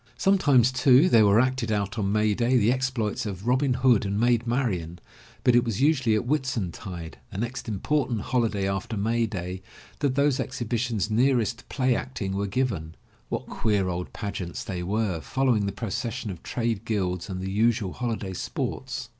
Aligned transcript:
Sometimes, 0.17 0.71
too, 0.71 1.09
there 1.09 1.27
were 1.27 1.39
acted 1.39 1.71
out 1.71 1.99
on 1.99 2.11
May 2.11 2.33
day 2.33 2.57
the 2.57 2.71
exploits 2.73 3.27
of 3.27 3.45
Robin 3.45 3.75
Hood 3.75 4.03
and 4.03 4.19
Maid 4.19 4.47
Marian, 4.47 4.97
but 5.43 5.55
it 5.55 5.63
was 5.63 5.79
usually 5.79 6.15
at 6.15 6.25
Whitsuntide, 6.25 7.19
the 7.31 7.37
next 7.37 7.67
important 7.69 8.21
holiday 8.21 8.67
after 8.67 8.97
May 8.97 9.27
day, 9.27 9.61
that 9.99 10.15
those 10.15 10.39
exhibitions 10.39 11.11
nearest 11.11 11.59
to 11.59 11.65
play 11.65 11.95
acting 11.95 12.33
were 12.35 12.47
given. 12.47 12.95
What 13.29 13.45
queer 13.45 13.89
old 13.89 14.11
pageants 14.11 14.63
they 14.63 14.81
were, 14.81 15.21
fol 15.21 15.45
lowing 15.45 15.67
the 15.67 15.71
procession 15.71 16.31
of 16.31 16.41
trade 16.41 16.83
guilds 16.83 17.29
and 17.29 17.39
the 17.39 17.51
usual 17.51 17.93
holiday 17.93 18.33
sports. 18.33 19.07